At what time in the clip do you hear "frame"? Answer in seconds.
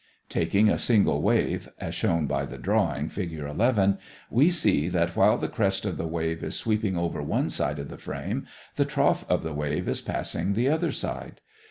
7.99-8.47